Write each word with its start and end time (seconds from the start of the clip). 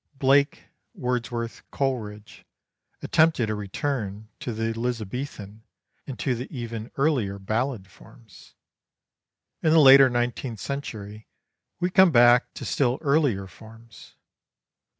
Blake, 0.15 0.69
Wordsworth, 0.95 1.61
Coleridge, 1.69 2.43
attempted 3.03 3.51
a 3.51 3.53
return 3.53 4.29
to 4.39 4.51
the 4.51 4.71
Elizabethan 4.73 5.61
and 6.07 6.17
to 6.17 6.33
the 6.33 6.47
even 6.49 6.89
earlier 6.97 7.37
ballad 7.37 7.85
forms. 7.87 8.55
In 9.61 9.69
the 9.69 9.77
later 9.79 10.09
nineteenth 10.09 10.59
century 10.59 11.27
we 11.79 11.91
come 11.91 12.09
back 12.09 12.51
to 12.55 12.65
still 12.65 12.97
earlier 13.01 13.45
forms. 13.45 14.15